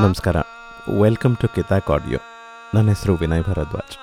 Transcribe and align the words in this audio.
ನಮಸ್ಕಾರ. 0.00 0.36
Welcome 1.00 1.36
to 1.36 1.48
ಕಿತಾಕ್ 1.48 1.90
audio 1.90 2.18
ನನ್ನ 2.74 2.88
ಹೆಸರು 2.88 3.14
ವಿನಯ್ 3.14 3.42
ಭರದ್ವಾಜ್. 3.42 3.98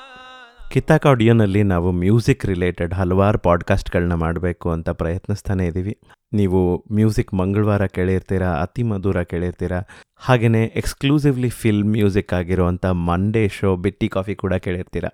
ಕಿತಾಕ್ 0.72 1.06
ಆಡಿಯೋನಲ್ಲಿ 1.06 1.64
ನಾವು 1.64 1.92
ಮ್ಯೂಸಿಕ್ 1.92 2.46
ರಿಲೇಟೆಡ್ 2.46 2.94
ಹಲವಾರು 2.94 3.40
ಪಾಡ್ಕಾಸ್ಟ್ಗಳನ್ನ 3.40 4.14
ಮಾಡಬೇಕು 4.14 4.72
ಅಂತ 4.72 4.90
ಪ್ರಯತ್ನಿಸ್ತಾನೆ 4.90 5.68
ಇದ್ದೀವಿ. 5.68 5.98
ನೀವು 6.34 6.86
ಮ್ಯೂಸಿಕ್ 6.92 7.34
ಮಂಗಳವಾರ 7.34 7.86
ಕೇಳಿರ್ತೀರಾ, 7.86 8.48
ಅತಿ 8.48 8.84
ಮಧುರ 8.84 9.24
ಕೇಳಿರ್ತೀರಾ 9.24 9.82
ಹಾಗೆಯೇ 10.16 10.74
ಎಕ್ಸ್ಕ್ಲೂಸಿವ್ಲಿ 10.76 11.50
ಫಿಲ್ಮ್ 11.50 11.92
ಮ್ಯೂಸಿಕ್ 11.92 12.34
ಆಗಿರುವಂಥ 12.34 12.86
ಮಂಡೇ 12.86 13.48
ಶೋ 13.48 13.76
ಬಿಟ್ಟಿ 13.76 14.10
ಕಾಫಿ 14.10 14.36
ಕೂಡ 14.36 14.54
ಕೇಳಿರ್ತೀರಾ. 14.54 15.10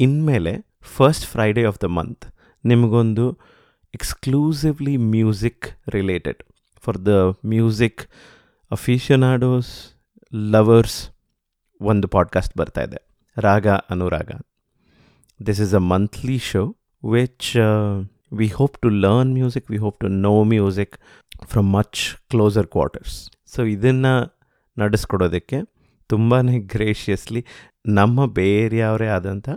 ಇನ್ಮೇಲೆ 0.00 0.66
first 0.82 1.26
Friday 1.26 1.64
of 1.64 1.78
the 1.82 1.84
month 1.84 2.24
ನಿಮಗೊಂದು 2.64 3.38
exclusively 3.94 4.96
music 4.96 5.90
related 5.90 6.42
for 6.80 7.06
the 7.06 7.36
music 7.46 8.02
aficionados 8.70 9.93
lovers 10.36 11.10
ಒಂದು 11.80 12.08
ಪಾಡ್ಕಾಸ್ಟ್ 12.08 12.58
ಬರ್ತಾ 12.58 12.82
ಇದೆ. 12.82 13.16
Raga 13.40 13.68
Anuraga. 13.68 14.30
This 15.46 15.60
is 15.60 15.74
a 15.74 15.78
monthly 15.78 16.38
show 16.38 16.76
which 17.12 17.56
we 18.32 18.48
hope 18.48 18.78
to 18.78 18.88
learn 18.88 19.32
music 19.32 19.70
we 19.70 19.76
hope 19.76 20.00
to 20.00 20.08
know 20.08 20.44
music 20.44 20.96
from 21.46 21.72
much 21.72 22.28
closer 22.28 22.66
quarters 22.66 23.30
so 23.46 23.64
ಇದನ್ನು 23.64 24.38
ನಡೆಸ್ಕೊಡೋದಕ್ಕೆ 24.78 25.56
ತುಂಬಾ 26.06 26.42
graciously 26.42 27.44
ನಮ್ಮ 27.86 28.26
ಬೇರೆಯವರೇ 28.26 29.06
ಆದಂಥ 29.06 29.50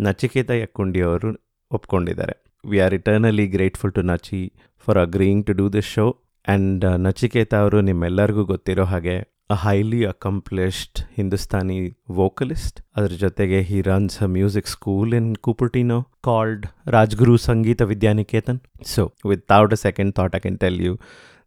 ನಚಿಕೇತ 0.00 0.50
ಯಕ್ಕುಂಡಿಯವರು 0.50 1.56
ಒಪ್ಕೊಂಡಿದ್ದಾರೆ. 1.70 2.60
We 2.70 2.78
are 2.78 2.94
eternally 2.94 3.46
grateful 3.46 3.92
to 3.92 4.02
Nachi 4.02 4.52
for 4.78 4.98
agreeing 4.98 5.46
to 5.46 5.52
do 5.52 5.68
this 5.68 5.86
show 5.86 6.18
and 6.48 6.84
Nachiketa 7.00 7.54
ಅವರು 7.54 7.80
ನಿಮ್ಮೆಲ್ಲರಿಗೂ 7.80 8.44
ಗೊತ್ತಿರೋ 8.44 8.84
ಹಾಗೆ 8.84 9.31
A 9.53 9.55
highly 9.63 9.99
accomplished 10.11 10.99
Hindustani 11.17 11.77
vocalist 12.17 12.79
ಅದ್ರ 12.97 13.13
ಜೊತೆಗೆ 13.23 13.59
he 13.69 13.77
runs 13.81 14.17
a 14.25 14.29
music 14.37 14.69
school 14.73 15.13
in 15.19 15.29
Cupertino 15.45 15.99
called 16.23 16.65
Rajguru 16.95 17.35
Sangeet 17.47 17.81
Vidyaniketan 17.91 18.59
so 18.93 19.03
without 19.31 19.75
a 19.77 19.81
second 19.85 20.13
thought 20.19 20.35
I 20.35 20.41
can 20.45 20.59
tell 20.65 20.81
you 20.87 20.93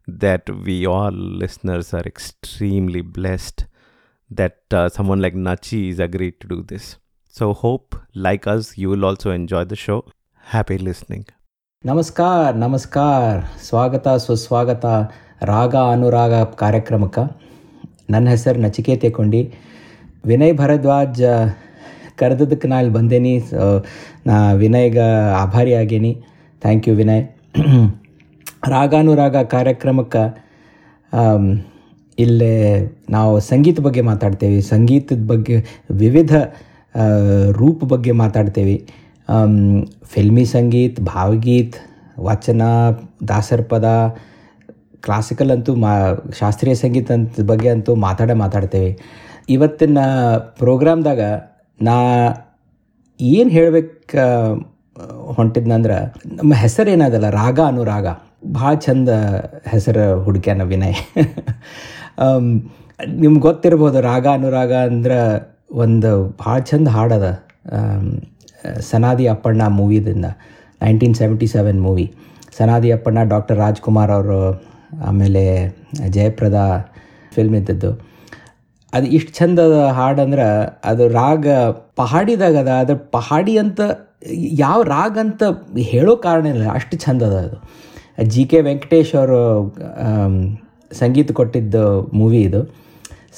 that 0.07 0.49
we 0.65 0.85
all 0.87 1.17
listeners 1.41 1.93
are 1.93 2.03
extremely 2.03 3.01
blessed 3.17 3.59
that 4.31 4.57
uh, 4.71 4.89
someone 4.89 5.21
like 5.21 5.35
Nachi 5.37 5.89
is 5.89 5.99
agreed 5.99 6.39
to 6.41 6.47
do 6.47 6.63
this. 6.63 6.85
So 7.33 7.53
hope 7.55 7.89
like 8.17 8.47
us 8.47 8.77
you 8.77 8.89
will 8.89 9.05
also 9.05 9.31
enjoy 9.31 9.63
the 9.65 9.79
show. 9.85 9.99
Happy 10.43 10.77
listening. 10.79 11.23
ನಮಸ್ಕಾರ 11.83 12.49
ನಮಸ್ಕಾರ 12.63 13.29
ಸ್ವಾಗತ 13.61 14.07
ಸುಸ್ವಾಗತ 14.25 14.85
ರಾಗ 15.49 15.75
ಅನುರಾಗ 15.93 16.33
ಕಾರ್ಯಕ್ರಮಕ್ಕೆ 16.55 17.23
ನನ್ನ 18.10 18.28
ಹೆಸರು 18.28 18.60
ನಚಿಕೇತೆ 18.60 19.10
ಕೊಂಡಿ. 19.10 19.52
ವಿನಯ್ 20.26 20.54
ಭರದ್ವಾಜ್ 20.54 21.22
ಕರೆದದಕ್ಕೆ 22.16 22.68
ನಾ 22.68 22.76
ಇಲ್ಲಿ 22.78 22.92
ಬಂದೇನಿ. 22.92 23.40
ಸೊ 23.40 23.84
ನಾ 24.26 24.52
ವಿನಯ್ಗೆ 24.52 25.06
ಆಭಾರಿ 25.32 25.74
ಆಗೇನಿ. 25.74 26.12
Thank 26.62 26.88
you 26.88 26.94
Vinay. 26.94 27.24
ರಾಗಾನುರಾಗ 28.68 29.36
ಕಾರ್ಯಕ್ರಮಕ್ಕೆ 29.36 30.22
ಇಲ್ಲೇ 32.18 32.54
ನಾವು 33.10 33.40
ಸಂಗೀತ 33.40 33.80
ಬಗ್ಗೆ 33.80 34.00
ಮಾತಾಡ್ತೇವೆ. 34.00 34.60
ಸಂಗೀತದ 34.60 35.26
ಬಗ್ಗೆ, 35.26 35.56
ವಿವಿಧ 35.90 36.34
ರೂಪ 37.50 37.84
ಬಗ್ಗೆ 37.84 38.12
ಮಾತಾಡ್ತೇವೆ. 38.12 38.76
ಫಿಲ್ಮಿ 40.04 40.44
ಸಂಗೀತ, 40.44 41.00
ಭಾವಗೀತ್, 41.00 41.76
ವಚನ, 42.20 42.62
ದಾಸರ 43.28 43.60
ಪದ 43.60 43.86
ಕ್ಲಾಸಿಕಲ್ 45.04 45.50
ಅಂತೂ 45.54 45.72
ಮಾ, 45.84 45.92
ಶಾಸ್ತ್ರೀಯ 46.40 46.74
ಸಂಗೀತ 46.82 47.10
ಅಂತ 47.18 47.44
ಬಗ್ಗೆ 47.50 47.68
ಅಂತೂ 47.74 47.92
ಮಾತಾಡೇ 48.06 48.34
ಮಾತಾಡ್ತೇವೆ. 48.44 48.90
ಇವತ್ತಿನ 49.48 49.98
ಪ್ರೋಗ್ರಾಮ್ದಾಗ 50.60 51.20
ನಾ 51.80 51.96
ಏನು 53.20 53.50
ಹೇಳ್ಬೇಕು 53.50 54.22
ಹೊಂಟಿದ್ನಂದ್ರೆ 55.36 55.98
ನಮ್ಮ 56.38 56.52
ಹೆಸರು 56.62 56.90
ಏನದಲ್ಲ 56.90 57.28
ರಾಗ. 57.30 57.58
ಅನುರಾಗ 57.72 58.06
ಭಾಳ 58.54 58.72
ಚಂದ 58.86 59.10
ಹೆಸರು 59.72 60.04
ಹುಡುಕ್ಯಾನ 60.24 60.62
ವಿನಯ್. 60.72 60.98
ನಿಮ್ಗೆ 63.22 63.42
ಗೊತ್ತಿರ್ಬೋದು, 63.48 63.98
ರಾಗ 64.10 64.26
ಅನುರಾಗ 64.38 64.72
ಅಂದ್ರೆ 64.90 65.18
ಒಂದು 65.84 66.10
ಭಾಳ 66.44 66.56
ಚಂದ 66.70 66.88
ಹಾಡದ 66.96 67.26
Sanadi 68.90 69.26
Appanna 69.34 69.62
ಮೂವಿದಿಂದ, 69.78 70.26
nineteen 70.82 71.16
seventy 71.20 71.48
seven 71.54 71.80
movie. 71.86 72.06
Sanaadi 72.58 72.90
Appanna 72.96 73.22
doctor 73.32 73.58
Rajkumar 73.64 74.12
ಅವರು 74.18 74.38
ಆಮೇಲೆ 75.06 75.42
ಜಯಪ್ರದ 76.08 76.58
ಫಿಲ್ಮ್ 77.34 77.56
ಇದ್ದದ್ದು. 77.56 77.90
ಅದು 78.94 79.06
ಇಷ್ಟು 79.06 79.32
ಚಂದ 79.32 79.58
ಹಾಡಂದ್ರೆ 79.90 80.46
ಅದು 80.84 81.08
ರಾಗ 81.08 81.46
ಪಹಾಡಿದಾಗ 81.96 82.56
ಅದ 82.56 82.68
ಅದ್ರ 82.68 82.96
ಪಹಾಡಿ 83.10 83.54
ಅಂತ 83.58 83.80
ಯಾವ 84.64 84.78
ರಾಗ 84.82 85.18
ಅಂತ 85.20 85.42
ಹೇಳೋ 85.78 86.16
ಕಾರಣ 86.16 86.46
ಇಲ್ಲ, 86.46 86.64
ಅಷ್ಟು 86.72 86.96
ಚಂದದ 86.96 87.26
ಅದ 87.26 87.38
ಅದು. 87.38 87.56
ಜಿ 88.24 88.44
ಕೆ 88.44 88.60
ವೆಂಕಟೇಶ್ 88.60 89.14
ಅವರು 89.14 89.40
ಸಂಗೀತ 90.92 91.32
ಕೊಟ್ಟಿದ್ದ 91.32 91.74
ಮೂವಿ 92.14 92.40
ಇದು, 92.42 92.60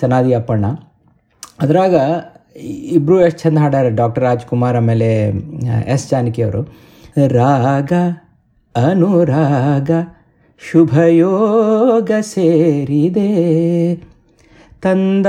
ಸನಾದಿ 0.01 0.33
ಅಪ್ಪಣ್ಣ. 0.35 0.67
ಅದ್ರಾಗ 1.61 1.95
ಇಬ್ಬರು 2.97 3.17
ಎಷ್ಟು 3.21 3.41
ಚಂದ 3.43 3.59
ಹಾಡ್ಯಾರ, 3.59 3.89
ಡಾಕ್ಟರ್ 3.89 4.25
ರಾಜ್ಕುಮಾರ್ 4.25 4.77
ಆಮೇಲೆ, 4.77 5.11
ಎಸ್ 5.87 6.07
ಜಾನಕಿ 6.11 6.43
ಅವರು. 6.43 6.63
ರಾಗ, 7.29 7.93
ಅನುರಾಗ 8.75 9.91
ಶುಭಯೋಗ 10.61 12.11
ಸೇರಿದೆ. 12.21 13.29
ತಂದ 14.83 15.27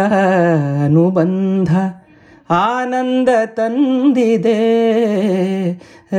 ಅನುಬಂಧ 0.86 1.76
ಆನಂದ 2.50 3.30
ತಂದಿದೆ. 3.46 4.60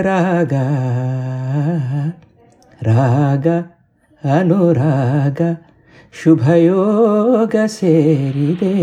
ರಾಗ 0.02 0.52
ರಾಗ, 2.82 3.46
ಅನುರಾಗ 4.24 5.40
ಶುಭಯೋಗ 6.22 7.54
ಸೇರಿದೆ. 7.66 8.74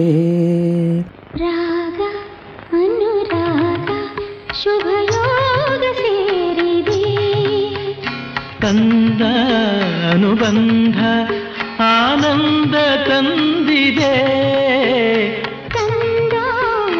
ರಾಗ, 1.37 2.01
ಅನುರಾಗ 2.73 3.89
ಶುಭಯೋಗ 4.63 5.83
ಸೇರಿದೆ. 5.95 6.36
ತಂದ 8.67 9.21
ಅನುಬಂಧ 10.11 10.97
ಆನಂದ 11.79 12.75
ತಂದಿದೆ 13.07 14.09
ತಂದ 15.75 16.33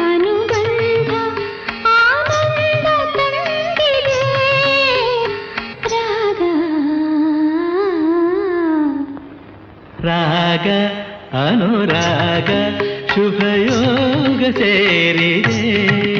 ಅನುಬಂಧ 0.06 1.10
ಆನಂದ 1.96 2.86
ತಂದಿದೆ 3.16 4.22
ರಾಗ. 5.92 6.40
ರಾಗ 10.04 10.68
ಅನುರಾಗ 11.44 12.50
ಶುಭಯೋಗ 13.14 14.42
ಸೇರಿದೆ. 14.56 16.17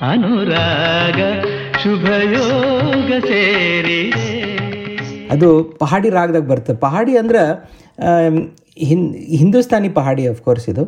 ಅನುರಾಗ 0.00 1.20
ಶುಭಯೋಗ 1.82 3.10
ಸೇರಿ. 3.24 4.12
ಅದು 5.30 5.48
ಪಹಾಡಿ 5.64 6.10
ರಾಗದಾಗ 6.10 6.42
ಬರ್ತದೆ 6.42 6.76
ಪಹಾಡಿ 6.76 7.16
ಅಂದ್ರೆ 7.16 7.42
ಹಿನ್, 8.78 9.14
ಹಿಂದೂಸ್ತಾನಿ 9.14 9.88
ಪಹಾಡಿ 9.88 10.34
ಕೋರ್ಸ್ 10.44 10.68
ಇದು. 10.68 10.82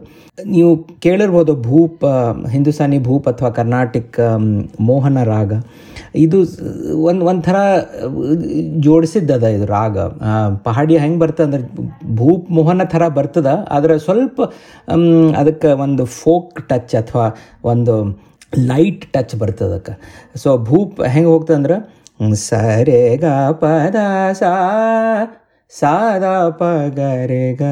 ನೀವು 0.46 0.76
ಕೇಳಿರ್ಬೋದು 1.00 1.62
ಭೂಪ್, 1.62 2.04
ಹಿಂದೂಸ್ತಾನಿ 2.50 2.98
ಭೂಪ್ 2.98 3.28
ಅಥವಾ 3.28 3.50
ಕರ್ನಾಟಕ 3.50 4.20
ಮೋಹನ 4.80 5.22
ರಾಗ. 5.24 5.52
ಇದು 6.16 6.38
ಒಂದು, 7.02 7.24
ಒಂಥರ 7.24 7.56
ಜೋಡಿಸಿದ್ದದ 8.78 9.42
ಇದು 9.42 9.66
ರಾಗ. 9.66 9.98
ಪಹಾಡಿ 10.62 10.96
ಹೆಂಗೆ 10.96 11.18
ಬರ್ತದೆ 11.18 11.42
ಅಂದ್ರೆ, 11.42 11.62
ಭೂಪ್ 12.16 12.50
ಮೋಹನ 12.50 12.82
ಥರ 12.84 13.08
ಬರ್ತದ, 13.08 13.46
ಆದರೆ 13.70 13.98
ಸ್ವಲ್ಪ 13.98 14.40
ಅದಕ್ಕೆ 15.36 15.68
ಒಂದು 15.68 16.04
ಫೋಕ್ 16.04 16.68
ಟಚ್ 16.68 16.94
ಅಥವಾ 16.94 17.28
ಒಂದು 17.64 18.29
ಲೈಟ್ 18.52 19.12
ಟಚ್ 19.12 19.37
ಬರ್ತದೆ 19.37 19.64
ಅದಕ್ಕೆ. 19.64 19.94
ಸೊ 20.38 20.56
ಭೂಪ್ 20.69 21.00
ಹೆಂಗೆ 21.06 21.29
ಹೋಗ್ತದೆ 21.29 21.55
ಅಂದ್ರೆ 21.55 21.76
ಸರೆ 22.37 23.17
ಗ 23.17 23.26
ಪದ 23.52 23.97
ಸಾ, 24.32 24.52
ಸಾದ 25.73 26.25
ಪ 26.50 26.62
ಗ 26.97 27.00
ರೆ 27.31 27.52
ಗ 27.52 27.62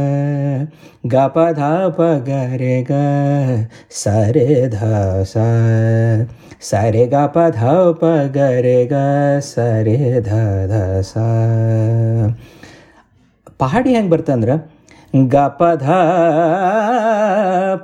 ಗ 1.06 1.26
ಪ 1.28 1.38
ಧ 1.58 1.60
ಪ 1.96 2.00
ಗ 2.28 2.30
ರೆ 2.56 2.76
ಗ 2.82 2.92
ಸರೆ 3.90 4.46
ಧ 4.68 4.78
ಸ 5.24 5.44
ಸರೆ 6.60 7.06
ಗ 7.06 7.26
ಪ 7.34 7.38
ಧ 7.50 7.60
ಪ 8.00 8.04
ಗ 8.36 8.38
ರೆ 8.38 8.86
ಗ 8.92 8.94
ಸರೆ 9.42 9.96
ಧ 10.20 10.30
ಧ 10.70 10.74
ಸ. 11.02 11.14
ಪಹಾಡಿ 13.60 13.90
ಹೆಂಗೆ 13.94 14.10
ಬರ್ತಂದ್ರೆ 14.10 14.54
ಗ 15.26 15.36
ಪ 15.58 15.62
ಧ 15.74 15.86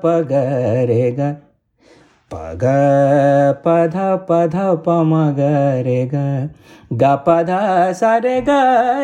ಪ 0.02 0.06
ಗ 0.30 0.32
ರೆ 0.84 1.10
ಗ 1.10 1.20
ಪಗ 2.30 2.64
ಪಧ 3.64 3.96
ಪಧ 4.28 4.56
ಪ 4.84 4.88
ಮ 5.10 5.14
ಗ 5.38 5.40
ರೆ 5.86 6.00
ಗ 6.12 6.14
ಗ 7.00 7.12
ಪಧ 7.26 7.50
ಸ 8.00 8.02
ರೆ 8.24 8.36
ಗ 8.48 8.50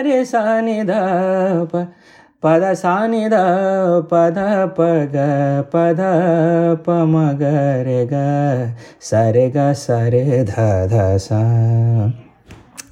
ರೆ 0.06 0.18
ಸ 0.24 0.34
ನಿ 0.66 0.78
ಧ 0.90 0.92
ಪ 1.72 1.74
ಪದ 2.42 2.64
ಸ 2.82 2.84
ನಿ 3.12 3.22
ಧ 3.32 3.36
ಪಧ 4.10 4.38
ಪ 4.76 4.88
ಗ 5.14 5.16
ಪಧ 5.72 6.00
ಪ 6.84 6.88
ಮ 7.12 7.16
ಗ 7.40 7.44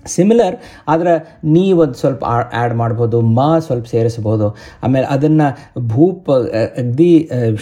ಸಿಮಿಲರ್ 0.08 0.56
ಆದರೆ 0.88 1.14
ನೀ 1.44 1.64
ಒಂದು 1.82 1.94
ಸ್ವಲ್ಪ 1.94 2.24
ಆ್ಯಡ್ 2.28 2.74
ಮಾಡ್ಬೋದು, 2.74 3.20
ಮ 3.38 3.40
ಸ್ವಲ್ಪ 3.66 3.86
ಸೇರಿಸ್ಬೋದು 3.86 4.48
ಆಮೇಲೆ 4.82 5.06
ಅದನ್ನು 5.06 5.48
ಭೂಪ 5.94 6.30
ಅಗ್ದಿ 6.78 7.12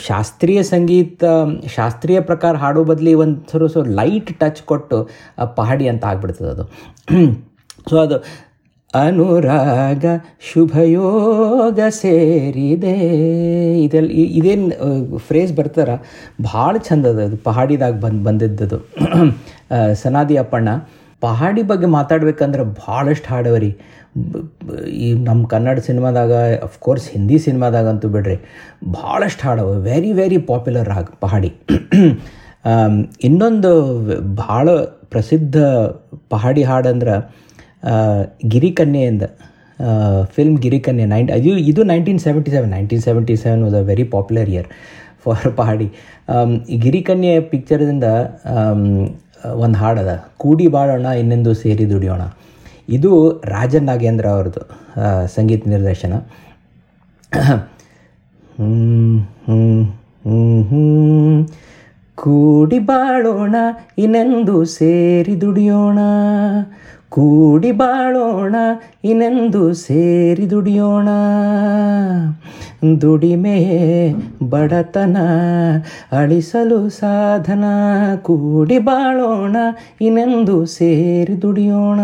ಶಾಸ್ತ್ರೀಯ 0.09 0.63
ಸಂಗೀತ, 0.63 1.25
ಶಾಸ್ತ್ರೀಯ 1.77 2.21
ಪ್ರಕಾರ 2.21 2.55
ಹಾಡೋ 2.57 2.85
ಬದಲಿ 2.85 3.15
ಒಂದು 3.25 3.39
ಸ್ವಲ್ಪ 3.51 3.71
ಸ್ವಲ್ಪ 3.73 3.93
ಲೈಟ್ 4.01 4.33
ಟಚ್ 4.41 4.63
ಕೊಟ್ಟು 4.63 4.99
ಪಹಾಡಿ 5.55 5.89
ಅಂತ 5.89 6.05
ಆಗ್ಬಿಡ್ತದೆ 6.05 6.51
ಅದು. 6.51 6.67
ಸೊ 7.91 7.97
ಅದು 7.97 8.17
ಅನುರಾಗ 8.95 10.05
ಶುಭಯೋಗ 10.49 11.81
ಸೇರಿದೆ. 11.89 12.95
ಇದೆಲ್ಲ 13.85 14.11
ಇದೇನು 14.39 15.19
ಫ್ರೇಸ್ 15.29 15.53
ಬರ್ತಾರ? 15.53 15.91
ಭಾಳ 16.43 16.77
ಚಂದದ 16.79 17.21
ಅದು, 17.21 17.37
ಪಹಾಡಿದಾಗ 17.37 17.95
ಬಂದು, 18.01 18.23
ಬಂದಿದ್ದದು. 18.25 18.79
ಸನಾದಿ 20.03 20.37
ಅಪ್ಪಣ್ಣ. 20.37 20.69
ಪಹಾಡಿ 21.23 21.63
ಬಗ್ಗೆ 21.71 21.89
ಮಾತಾಡ್ಬೇಕಂದ್ರೆ 21.97 22.63
ಭಾಳಷ್ಟು 22.87 23.29
ಹಾಡವರಿ 23.35 23.71
ಈ 25.05 25.09
ನಮ್ಮ 25.29 25.41
ಕನ್ನಡ 25.47 25.79
ಸಿನಿಮಾದಾಗ 25.87 26.33
ಅಫ್ಕೋರ್ಸ್ 26.67 27.07
ಹಿಂದಿ 27.15 27.39
ಸಿನಿಮಾದಾಗಂತೂ 27.39 28.09
ಬಿಡ್ರಿ, 28.15 28.37
ಭಾಳಷ್ಟು 28.97 29.45
ಹಾಡವ 29.47 29.71
ವೆರಿ 29.89 30.13
ವೆರಿ 30.21 30.39
ಪಾಪ್ಯುಲರ್ 30.51 30.91
ಆಗ 30.99 31.07
ಪಹಾಡಿ. 31.25 31.51
ಇನ್ನೊಂದು 33.29 33.73
ಭಾಳ 34.43 34.69
ಪ್ರಸಿದ್ಧ 35.11 35.57
ಪಹಾಡಿ 36.29 36.63
ಹಾಡಂದ್ರೆ 36.63 37.17
ಗಿರಿಕನ್ಯೆಯಿಂದ 38.55 39.25
ಫಿಲ್ಮ್ 40.35 40.57
ಗಿರಿಕನ್ಯೆ 40.65 41.07
ನೈನ್ 41.13 41.29
ಅದು, 41.37 41.53
ಇದು 41.71 41.83
nineteen 41.93 42.21
seventy 42.27 42.51
seven 42.55 42.73
nineteen 42.77 43.03
seventy 43.09 43.37
seven 43.45 43.63
was 43.67 43.77
a 43.81 43.85
very 43.91 44.07
popular 44.15 44.51
year 44.55 44.69
for 45.25 45.49
Pahadi 45.61 45.89
Girikanye 46.85 47.35
ಪಿಕ್ಚರ್ದಿಂದ 47.53 48.09
ಒಂದು 49.63 49.79
ಹಾಡದ 49.79 50.13
ಕೂಡಿ 50.37 50.67
ಬಾಳೋಣ, 50.67 51.07
ಇನ್ನೆಂದು 51.21 51.53
ಸೇರಿ 51.55 51.85
ದುಡಿಯೋಣ. 51.91 52.23
ಇದು 52.89 53.11
ರಾಜನ್ 53.45 53.87
ನಾಗೇಂದ್ರ 53.87 54.27
ಅವ್ರದ್ದು 54.37 54.63
ಸಂಗೀತ 55.35 55.69
ನಿರ್ದೇಶನ. 55.69 56.13
ಕೂಡಿ 62.15 62.79
ಬಾಳೋಣ, 62.91 63.57
ಇನ್ನೆಂದು 63.99 64.65
ಸೇರಿ 64.65 65.35
ದುಡಿಯೋಣ. 65.41 65.99
ಕೂಡಿ 67.11 67.73
ಬಾಳೋಣ, 67.73 68.57
ಇನ್ನೆಂದು 69.05 69.75
ಸೇರಿ 69.75 70.51
ದುಡಿಯೋಣ. 70.51 71.09
ದುಡಿಮೆ, 73.01 73.59
ಬಡತನ, 74.51 75.17
ಅಳಿಸಲು 76.13 76.89
ಸಾಧನ, 76.89 77.65
ಕೂಡಿ 78.23 78.79
ಬಾಳೋಣ, 78.79 79.57
ಇನ್ನೆಂದು 80.01 80.67
ಸೇರಿ 80.67 81.43
ದುಡಿಯೋಣ. 81.43 82.01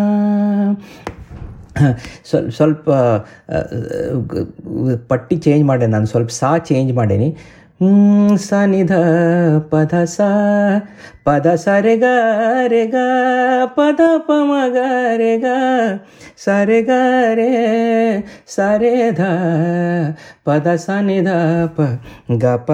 ಸ್ವಲ್ಪ 2.30 2.50
ಸ್ವಲ್ಪ 2.50 2.90
ಪಟ್ಟಿ 5.08 5.36
ಚೇಂಜ್ 5.36 5.64
ಮಾಡೆ 5.64 5.86
ನಾನು, 5.86 6.06
ಸ್ವಲ್ಪ 6.06 6.30
ಸಾ 6.30 6.58
ಚೇಂಜ್ 6.58 6.92
ಮಾಡೇನಿ. 6.92 7.36
ಹ್ಮ್, 7.82 8.36
ಸ 8.38 8.54
ನಿಧ 8.64 8.92
ಪದ 9.70 10.04
ಸ 10.06 10.18
ಪದ 11.24 11.46
ಸ 11.54 11.68
ರೆ 11.84 11.94
ಗ 11.96 12.06
ರೆ 12.66 12.82
ಗ 12.86 12.96
ಪದ 13.76 14.00
ಪ 14.26 14.32
ಮ 14.42 14.52
ಗ 14.74 14.78
ರೆ 15.20 15.32
ಗ 15.36 15.46
ಸ 16.36 16.48
ರೆ 16.68 16.80
ಗ 16.82 16.90
ರೆ 17.38 17.48
ಸ 18.46 18.58
ರೆ 18.82 18.94
ಧ 19.10 19.22
ಪದ 20.44 20.76
ಸ 20.76 20.86
ನಿ 21.00 21.18
ಧ 21.20 21.30
ಪ 21.76 21.78
ಗ 22.42 22.44
ಪ 22.66 22.70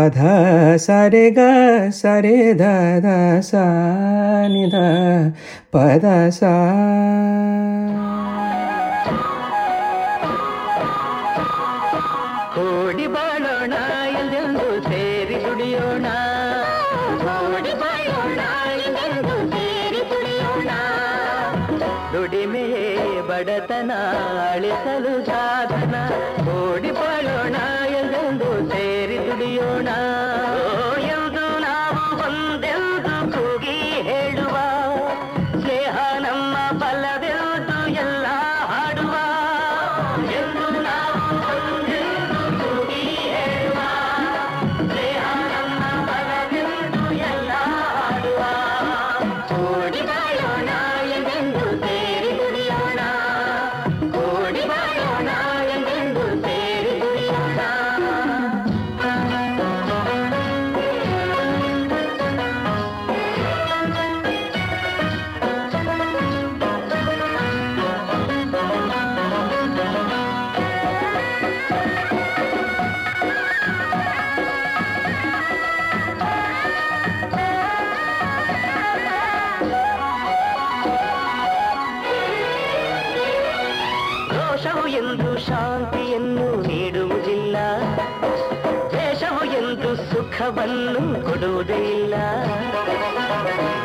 ಸುಖವನ್ನು 90.38 91.28
ಕೊಡುವುದೇ 91.28 91.74
ಇಲ್ಲ 91.74 92.14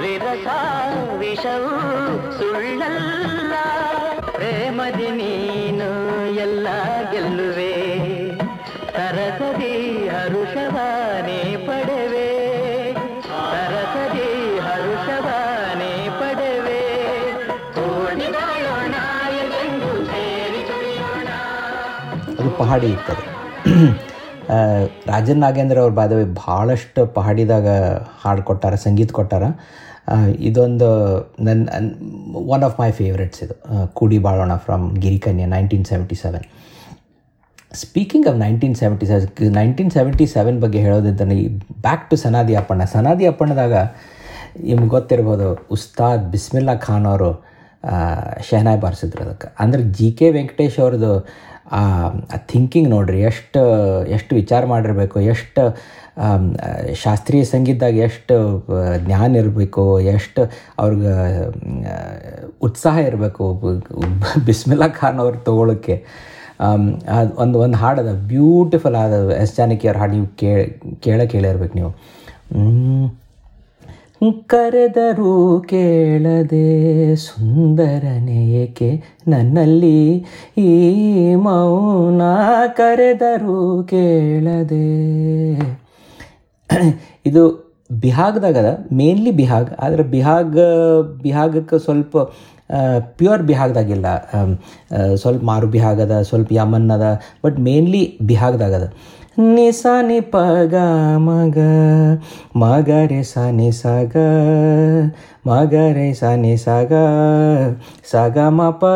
ವಿರಸ, 0.02 0.48
ವಿಷವು 1.18 1.70
ಸುಳ್ಳಲ್ಲ. 2.38 3.54
ಪ್ರೇಮದಿ 4.32 5.10
ನೀನು 5.10 5.90
ಎಲ್ಲ 6.36 6.68
ಗೆಲ್ಲುವೆ. 7.12 7.74
ತರಸದಿ 8.92 10.08
ಹರುಷವಾನೇ 10.08 11.66
ಪಡೆವೆ. 11.68 12.30
ತರಸದಿ 13.24 14.60
ಹರುಷವಾನೇ 14.60 16.10
ಪಡೆವೆ. 16.20 16.82
ಸೇರಿ 20.06 20.64
ಪಹಾಡಿ 22.58 22.88
ಇರ್ತದೆ. 22.88 24.13
ರಾಜನ್ 25.12 25.42
ನಾಗೇಂದ್ರ 25.46 25.78
ಅವ್ರು 25.84 25.96
ಬಾದವೆ 26.02 26.26
ಭಾಳಷ್ಟು 26.46 27.02
ಪಹಾಡಿದಾಗ 27.18 27.68
ಹಾಡು 28.24 28.44
ಕೊಟ್ಟಾರ, 28.50 28.76
ಸಂಗೀತ 28.86 29.12
ಕೊಟ್ಟಾರ. 29.20 29.44
ಇದೊಂದು 30.50 30.90
ನನ್ನ 31.48 31.68
ಒನ್ 32.54 32.64
ಆಫ್ 32.68 32.76
ಮೈ 32.82 32.90
ಫೇವ್ರೆಟ್ಸ್ 33.00 33.42
ಇದು. 33.46 33.56
ಕೂಡಿ 34.00 34.18
ಬಾಳೋಣ 34.26 34.56
from 34.66 34.86
Girikanya 35.04 35.48
nineteen 35.56 35.86
seventy 35.92 36.18
seven 36.24 36.46
speaking 37.84 38.26
of 38.30 38.38
nineteen 38.46 38.76
seventy 38.82 39.06
seven 39.12 39.54
nineteen 39.60 39.92
seventy 39.96 40.26
seven 40.34 40.60
ಬಗ್ಗೆ 40.66 40.80
ಹೇಳೋದಿದ್ದಾನೆ 40.88 41.38
ಬ್ಯಾಕ್ 41.86 42.04
ಟು 42.10 42.18
ಸನಾದಿ 42.26 42.56
ಅಪ್ಪಣ್ಣ 42.62 42.84
ಸನಾದಿ 42.96 43.28
ಅಪ್ಪಣ್ಣದಾಗ 43.32 43.76
ನಿಮ್ಗೆ 44.70 44.90
ಗೊತ್ತಿರ್ಬೋದು 44.98 45.48
ಉಸ್ತಾದ್ 45.76 46.26
ಬಿಸ್ಮಿಲ್ಲಾ 46.34 46.76
ಖಾನ್ 46.86 47.08
ಅವರು 47.12 47.32
ಶಹನಾಯ್ 48.48 48.80
ಬಾರಿಸಿದ್ರು 48.84 49.22
ಅದಕ್ಕೆ. 49.26 49.48
ಅಂದ್ರೆ 49.64 49.82
ಜಿ 49.98 50.10
ಕೆ 50.20 50.28
ವೆಂಕಟೇಶ್ 50.38 50.78
ಅವ್ರದ್ದು 50.84 51.14
ಆ 51.72 51.82
ಥಿಂಕಿಂಗ್ 52.52 52.90
ನೋಡ್ರಿ, 52.90 53.20
ಎಷ್ಟು 53.22 53.62
ಎಷ್ಟು 54.18 54.34
ವಿಚಾರ 54.36 54.66
ಮಾಡಿರಬೇಕು, 54.66 55.18
ಎಷ್ಟು 55.34 55.64
ಶಾಸ್ತ್ರೀಯ 57.04 57.44
ಸಂಗೀತದಾಗ 57.52 57.96
ಎಷ್ಟು 58.10 58.36
ಜ್ಞಾನ 59.06 59.30
ಇರಬೇಕು, 59.36 59.84
ಎಷ್ಟು 60.16 60.42
ಅವ್ರಿಗೆ 60.80 61.14
ಉತ್ಸಾಹ 62.68 62.98
ಇರಬೇಕು 63.10 63.46
ಬಿಸ್ಮಿಲ್ಲಾ 64.50 64.90
ಖಾನ್ 65.00 65.20
ಅವ್ರು 65.26 65.40
ತೊಗೊಳಕ್ಕೆ 65.50 65.98
ಒಂದು 67.44 67.58
ಒಂದು 67.60 67.78
ಹಾಡದ 67.78 68.12
ಬ್ಯೂಟಿಫುಲ್ 68.34 68.96
ಆದ, 68.96 69.14
ಎಸ್ 69.44 69.56
ಜಾನಕಿ 69.58 69.88
ಅವ್ರ 69.88 69.98
ಹಾಡು 70.04 70.14
ನೀವು 70.14 70.30
ಕೇಳ 70.42 70.60
ಕೇಳ 71.06 71.20
ಕೇಳಿರ್ಬೇಕು 71.34 71.76
ನೀವು. 71.80 71.92
ಕರೆದರೂ 74.32 75.60
ಕೇಳದೆ 75.70 77.16
ಸುಂದರನೇಕೆ 77.16 78.90
ನನ್ನಲ್ಲಿ? 79.28 80.00
ಈ 80.58 80.70
ಮೌನ 81.36 82.22
ಕರೆದರೂ 82.74 83.84
ಕೇಳದೆ. 83.84 84.90
ಇದು 87.26 87.44
ಬಿಹಾಗ್ದಾಗದ 88.02 88.70
ಮೇನ್ಲಿ 88.92 89.32
ಬಿಹಾಗ್. 89.32 89.72
ಆದರೆ 89.80 90.04
ಬಿಹಾಗ್, 90.04 90.60
ಬಿಹಾಗಕ್ಕೆ 91.24 91.80
ಸ್ವಲ್ಪ 91.80 92.18
ಪ್ಯೂರ್ 93.18 93.42
ಬಿಹಾಗ್ದಾಗಿಲ್ಲ. 93.42 94.08
ಸ್ವಲ್ಪ 95.16 95.44
ಮಾರು 95.44 95.68
ಬಿಹಾಗದ 95.68 96.22
ಸ್ವಲ್ಪ 96.22 96.50
ಯಮನ್ 96.54 96.92
ಅದ 96.92 97.08
ಬಟ್ 97.46 97.58
ಮೇನ್ಲಿ 97.60 98.04
ಬಿಹಾಗ್ದಾಗದ 98.22 98.86
ನಿ 99.38 99.68
ಸ 99.74 99.92
ನಿ 100.08 100.18
ಪ 100.32 100.36
ಗ 100.74 100.76
ಮಗ. 101.28 101.58
ಮಗ 102.62 102.90
ರೆ 103.12 103.22
ಸ 103.32 103.46
ನಿ 103.60 103.70
ಸ 103.80 103.84
ಗ 104.14 104.16
ಮಗ 105.48 105.74
ರೆ 105.96 106.06
ಸ 106.20 106.24
ನಿ 106.44 106.54
ಸ 106.64 106.68
ಗ 106.92 106.94
ಸ 108.12 108.14
ಗ 108.36 108.38
ಮ 108.58 108.70
ಪ 108.82 108.92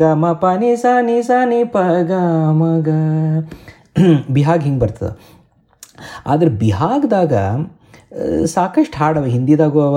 ಗ 0.00 0.10
ಮ 0.22 0.32
ಪ 0.42 0.52
ನಿ 0.62 0.72
ಸ 0.82 0.92
ನಿ 1.08 1.16
ಸ 1.28 1.30
ನಿ 1.50 1.60
ಪ 1.74 1.76
ಗ 2.10 2.12
ಮಗ. 2.60 2.88
ಬಿಹಾಗ್ 4.34 4.64
ಹಿಂಗೆ 4.66 4.80
ಬರ್ತದೆ? 4.84 5.12
ಆದ್ರೆ 6.26 6.50
ಬಿಹಾಗ್ದಾಗ 6.62 7.32
ಸಾಕಷ್ಟು 8.56 8.96
ಹಾಡವ, 9.00 9.24
ಹಿಂದಿದಾಗೂ 9.36 9.80
ಅವ 9.88 9.96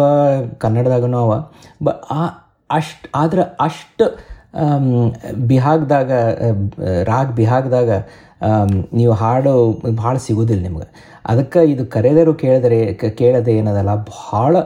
ಕನ್ನಡದಾಗೂ 0.64 1.08
ಅವ. 1.26 1.34
ಬ 1.84 1.90
ಅಷ್ಟು, 2.70 3.06
ಆದ್ರೆ 3.16 3.44
ಅಷ್ಟು 3.60 4.06
ಬಿಹಾಗ್ದಾಗ 5.50 6.12
ರಾಗ್ 7.12 7.32
ಬಿಹಾಗ್ದಾಗ 7.40 7.92
ನೀವು 8.94 9.14
ಹಾಡು 9.14 9.82
ಭಾಳ 9.96 10.18
ಸಿಗೋದಿಲ್ಲ 10.18 10.62
ನಿಮ್ಗೆ. 10.62 11.20
ಅದಕ್ಕೆ 11.26 11.72
ಇದು 11.72 11.86
ಕರೆದರು 11.86 12.34
ಕೇಳಿದರೆ 12.34 12.94
ಕೇಳದೆ 12.94 13.54
ಏನದಲ್ಲ, 13.54 13.96
ಭಾಳ 13.96 14.58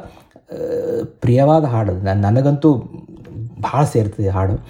ಪ್ರಿಯವಾದ 1.05 1.63
ಹಾಡು 1.63 1.94
ನನ್- 1.94 2.22
ನನಗಂತೂ 2.22 2.74
ಭಾಳ 3.62 3.84
ಸೇರ್ತದೆ 3.84 4.29
ಹಾಡು. 4.29 4.67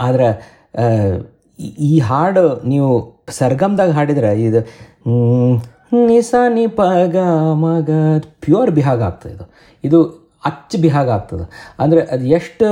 ಆದ್ರೆ 0.00 0.58
ಈ- 1.58 1.98
ಹಾಡು 1.98 2.68
ನೀವು 2.68 3.18
ಸರ್ಗಮ್ದಾಗ 3.28 3.90
ಹಾಡಿದ್ರೆ 3.90 4.42
ಇದು 4.42 4.60
ನಿಸಾ 6.06 6.48
ನಿ 6.48 6.66
ಪ 6.66 6.80
ಗ 7.06 7.16
ಮಗ, 7.52 7.90
ಪ್ಯೂರ್ 8.40 8.70
ಬಿಹಾಗ 8.70 9.02
ಆಗ್ತದೆ 9.02 9.32
ಇದು. 9.32 9.52
ಇದು 9.84 10.27
ಅಚ್ಚ 10.48 10.80
ಬಿಹಾಗ 10.80 11.08
ಆಗ್ತದೆ. 11.10 11.44
ಅಂದರೆ 11.78 12.00
ಅದು 12.14 12.26
ಎಷ್ಟು 12.38 12.66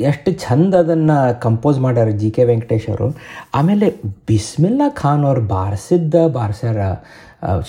ಎಷ್ಟು 0.00 0.30
ಚಂದ 0.44 0.74
ಅದನ್ನು 0.74 1.16
ಕಂಪೋಸ್ 1.40 1.78
ಮಾಡ್ಯಾರ 1.80 2.08
ಜಿ 2.20 2.30
ಕೆ 2.30 2.44
ವೆಂಕಟೇಶ್ 2.44 2.86
ಅವರು. 2.88 3.08
ಆಮೇಲೆ 3.54 3.88
ಬಿಸ್ಮಿಲ್ಲಾ 4.26 4.88
ಖಾನ್ 5.02 5.24
ಅವ್ರು 5.24 5.42
ಬಾರಿಸಿದ್ದ, 5.56 6.14
ಬಾರಿಸ್ಯಾರ 6.32 6.80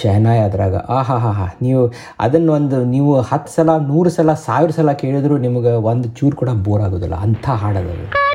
ಶಹನಾಯ್ 0.01 0.41
ಅದ್ರಾಗ. 0.41 0.75
ಆ 0.75 1.01
ಹಾ 1.01 1.15
ಹಾ. 1.17 1.31
ಹಾ 1.31 1.47
ನೀವು 1.61 1.83
ಅದನ್ನು 2.19 2.51
ಒಂದು 2.53 2.77
ನೀವು 2.85 3.13
ಹತ್ತು 3.21 3.51
ಸಲ, 3.55 3.69
ನೂರು 3.87 4.09
ಸಲ, 4.09 4.33
ಸಾವಿರ 4.47 4.71
ಸಲ 4.71 4.91
ಕೇಳಿದ್ರು 5.03 5.37
ನಿಮಗೆ 5.37 5.71
ಒಂದು 5.91 6.09
ಚೂರು 6.19 6.35
ಕೂಡ 6.41 6.51
ಬೋರ್ 6.65 6.81
ಆಗೋದಿಲ್ಲ. 6.81 7.15
ಅಂಥ 7.27 7.45
ಹಾಡೋದು 7.61 8.32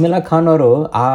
ಬಿಸ್ಮಿಲ್ಲಾ 0.00 0.20
ಖಾನ್ 0.28 0.46
ಅವರು 0.50 0.68
ಆ 1.00 1.06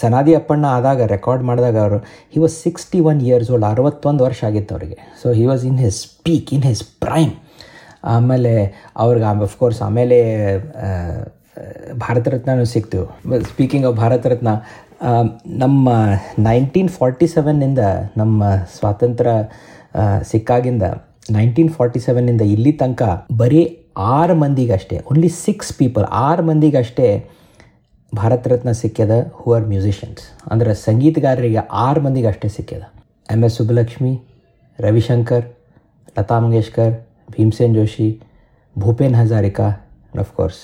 ಸನಾದಿ 0.00 0.32
ಅಪ್ಪಣ್ಣ 0.38 0.64
ಆದಾಗ 0.76 1.02
ರೆಕಾರ್ಡ್ 1.12 1.42
ಮಾಡಿದಾಗ 1.48 1.76
ಅವರು 1.84 1.98
he 2.32 2.38
was 2.40 2.56
sixty 2.64 2.98
one 3.10 3.20
years 3.28 3.50
old 3.54 3.66
ಅರವತ್ತೊಂದು 3.70 4.22
ವರ್ಷ 4.26 4.40
ಆಗಿತ್ತು 4.48 4.72
ಅವರಿಗೆ. 4.76 4.96
So 5.20 5.26
he 5.38 5.44
was 5.50 5.62
in 5.70 5.78
his 5.78 6.00
peak 6.26 6.50
in 6.56 6.64
his 6.70 6.82
prime 7.04 7.32
ಆಮೇಲೆ 8.14 8.52
ಅವ್ರಿಗೆ 8.96 9.26
ಅಫ್ಕೋರ್ಸ್ 9.48 9.80
ಆಮೇಲೆ 9.82 10.18
ಭಾರತ 12.04 12.26
ರತ್ನನೂ 12.34 12.66
ಸಿಕ್ತು. 12.74 13.00
ಸ್ಪೀಕಿಂಗ್ 13.52 13.86
ಆಫ್ 13.90 13.96
ಭಾರತ 14.02 14.26
ರತ್ನ 14.32 14.52
ನಮ್ಮ 15.62 15.88
ನೈನ್ಟೀನ್ 16.48 16.90
ಫಾರ್ಟಿ 16.98 17.26
ಸೆವೆನ್ನಿಂದ 17.26 17.84
ನಮ್ಮ 18.16 18.50
ಸ್ವಾತಂತ್ರ್ಯ 18.78 19.32
ಸಿಕ್ಕಾಗಿಂದ 20.32 20.84
ನೈನ್ಟೀನ್ 21.30 21.72
ಫಾರ್ಟಿ 21.78 22.00
ಸೆವೆನ್ನಿಂದ 22.00 22.42
ಇಲ್ಲಿ 22.54 22.72
ತನಕ 22.82 23.02
ಬರೀ 23.38 23.62
ಆರು 23.96 24.34
ಮಂದಿಗಷ್ಟೇ 24.34 24.98
ಓನ್ಲಿ 25.10 25.28
ಸಿಕ್ಸ್ 25.28 25.78
ಪೀಪಲ್ 25.78 26.04
ಆರು 26.04 26.42
ಮಂದಿಗಷ್ಟೇ 26.42 27.30
ಭಾರತ 28.12 28.46
ರತ್ನ 28.46 28.72
ಸಿಕ್ಕ್ಯದ 28.72 29.10
ಹೂ 29.34 29.54
ಆರ್ 29.54 29.62
ಮ್ಯೂಸಿಷಿಯನ್ಸ್ 29.62 30.22
ಅಂದ್ರೆ 30.50 30.74
ಸಂಗೀತಗಾರರಿಗೆ 30.74 31.58
ಆರು 31.58 32.00
ಮಂದಿಗೆ 32.00 32.26
ಅಷ್ಟೇ 32.26 32.48
ಸಿಕ್ಕ್ಯದ. 32.48 32.82
M 33.30 33.44
S 33.44 33.56
Subbulakshmi 33.56 34.12
Ravishankar 34.78 35.44
Lata 36.18 36.40
Mangeshkar 36.40 36.92
Bhimsen 37.30 37.74
Joshi 37.74 38.20
Bhupen 38.76 39.14
Hazarika 39.14 39.66
of 40.18 40.32
course 40.32 40.60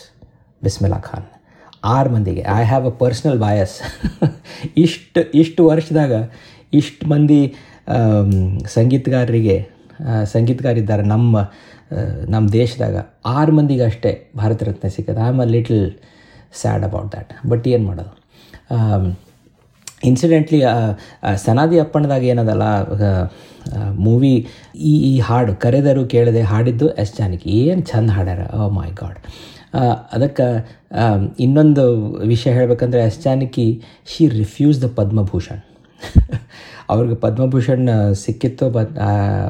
Bismillah 0.62 0.98
Khan. 0.98 1.26
ಆರು 1.84 2.10
ಮಂದಿಗೆ. 2.10 2.42
I 2.42 2.64
have 2.64 2.86
a 2.86 2.90
personal 2.90 3.38
bias 3.38 3.74
ಇಷ್ಟು 4.76 5.20
ಇಷ್ಟು 5.32 5.66
ವರ್ಷದಾಗ 5.66 6.12
ಇಷ್ಟು 6.72 7.06
ಮಂದಿ 7.08 7.54
ಆಮ್, 7.88 8.32
ಸಂಗೀತಗಾರರಿಗೆ 8.66 9.56
ಆ, 9.60 9.79
ಸಂಗೀತಗಾರಿದ್ದಾರೆ 10.34 11.04
ನಮ್ಮ 11.14 11.42
ನಮ್ಮ 12.34 12.44
ದೇಶದಾಗ 12.52 12.96
ಆರು 13.36 13.52
ಮಂದಿಗೆ 13.52 13.84
ಅಷ್ಟೇ 13.90 14.12
Bharat 14.36 14.62
Ratna 14.68 14.88
ಸಿಕ್ಕದ. 14.96 15.18
I 15.26 15.30
am 15.32 15.40
a 15.46 15.48
little 15.56 15.84
sad 16.60 16.84
about 16.88 17.08
that 17.14 17.32
but 17.50 17.66
ಏನು 17.72 17.84
ಮಾಡೋದು? 17.88 18.12
ಇನ್ಸಿಡೆಂಟ್ಲಿ 20.08 20.60
ಸನಾದಿ 21.44 21.78
ಅಪ್ಪಣ್ಣದಾಗ 21.84 22.22
ಏನದಲ್ಲ 22.32 22.66
ಮೂವಿ 24.06 24.32
ಈ 24.90 24.92
ಈ 25.10 25.14
ಹಾಡು 25.28 25.52
ಕರೆದರು 25.64 26.02
ಕೇಳದೆ 26.14 26.42
ಹಾಡಿದ್ದು 26.52 26.86
ಎಸ್ 27.02 27.14
ಜಾನಕಿ. 27.18 27.50
ಏನು 27.70 27.82
ಚಂದ 27.90 28.10
ಹಾಡ್ಯಾರ? 28.16 28.44
ಓ 28.58 28.68
ಮೈ 28.78 28.90
ಗಾಡ್ 29.00 29.18
ಅದಕ್ಕೆ 30.12 30.46
ಇನ್ನೊಂದು 31.44 31.84
ವಿಷಯ 32.32 32.50
ಹೇಳಬೇಕಂದ್ರೆ 32.58 33.00
S 33.08 33.20
Janaki 33.24 33.66
she 34.12 34.22
refused 34.40 34.78
the 34.84 34.88
Padmabhushan 35.00 35.60
ಅವ್ರಿಗೆ 36.90 37.14
ಪದ್ಮಭೂಷಣ್ 37.14 38.14
ಸಿಕ್ಕಿತ್ತು, 38.14 38.70
ಬಟ್ 38.70 38.92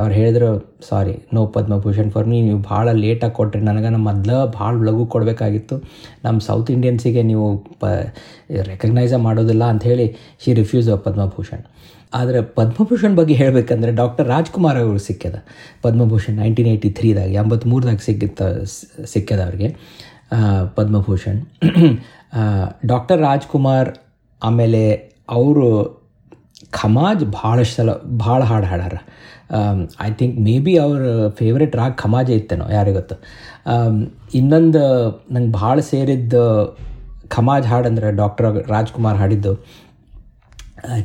ಅವ್ರು 0.01 0.15
ಹೇಳಿದ್ರು 0.15 0.51
sorry 0.89 1.15
no 1.35 1.47
Padmabhushan 1.47 2.11
for 2.11 2.27
me 2.29 2.41
ನೀವು 2.41 2.59
ಭಾಳ 2.59 2.93
ಲೇಟಾಗಿ 2.93 3.35
ಕೊಟ್ರಿ. 3.35 3.63
ನನಗೆ 3.63 3.89
ನಮ್ಮ 3.89 4.13
ಮೊದಲ 4.13 4.45
ಭಾಳ 4.45 4.73
ಲಘು 4.89 5.07
ಕೊಡಬೇಕಾಗಿತ್ತು. 5.07 5.77
ನಮ್ಮ 6.25 6.39
ಸೌತ್ 6.41 6.71
ಇಂಡಿಯನ್ಸಿಗೆ 6.71 7.23
ನೀವು, 7.23 7.47
ಪ 7.81 7.85
ರೆಕಗ್ನೈಸ 8.63 9.15
ಮಾಡೋದಿಲ್ಲ 9.15 9.65
ಅಂಥೇಳಿ 9.65 10.17
ಶಿ 10.45 10.55
ರಿಫ್ಯೂಸ್ 10.55 11.05
ಪದ್ಮಭೂಷಣ್. 11.05 11.65
ಆದರೆ 12.15 12.43
ಪದ್ಮಭೂಷಣ್ 12.43 13.17
ಬಗ್ಗೆ 13.17 13.35
ಹೇಳಬೇಕಂದ್ರೆ 13.35 13.93
ಡಾಕ್ಟರ್ 13.93 14.29
ರಾಜ್ಕುಮಾರ್ 14.29 14.79
ಅವರು 14.79 14.99
ಸಿಕ್ಕಿದ. 14.99 15.37
ಪದ್ಮಭೂಷಣ್ 15.83 16.37
ನೈನ್ಟೀನ್ 16.37 16.69
ಏಯ್ಟಿ 16.69 16.91
ತ್ರೀದಾಗ 16.91 17.31
ಎಂಬತ್ತ್ಮೂರದಾಗ 17.33 17.97
ಸಿಕ್ಕಿತ್ತ 17.97 18.43
ಸಿಕ್ಕಿದ 19.05 19.41
ಅವ್ರಿಗೆ 19.41 19.69
ಪದ್ಮಭೂಷಣ್. 20.75 21.41
ಡಾಕ್ಟರ್ 22.87 23.21
ರಾಜ್ಕುಮಾರ್ 23.21 23.89
ಆಮೇಲೆ 24.43 24.83
ಅವರು 25.31 25.67
ಖಮಾಜ್ 26.73 27.25
ಭಾಳಷ್ಟು 27.25 27.75
ಸಲ 27.77 27.91
ಭಾಳ 28.19 28.43
ಹಾಡು 28.43 28.67
ಹಾಡಾರ 28.67 28.97
ಐ 30.01 30.11
ಥಿಂಕ್ 30.11 30.37
ಮೇ 30.41 30.59
ಬಿ 30.59 30.77
ಅವ್ರ 30.77 31.01
ಫೇವ್ರೆಟ್ 31.29 31.77
ರಾಗ್ 31.77 31.97
ಖಮಾಜೆ 31.99 32.35
ಇತ್ತೇನೋ, 32.35 32.67
ಯಾರಿಗೆ 32.73 32.97
ಗೊತ್ತು? 32.97 33.17
ಇನ್ನೊಂದು 34.35 34.83
ನಂಗೆ 35.33 35.53
ಭಾಳ 35.53 35.81
ಸೇರಿದ್ದ 35.81 36.35
ಖಮಾಜ್ 37.29 37.67
ಹಾಡಂದ್ರೆ 37.67 38.13
ಡಾಕ್ಟರ್ 38.13 38.47
ರಾಜ್ಕುಮಾರ್ 38.71 39.17
ಹಾಡಿದ್ದು 39.17 39.53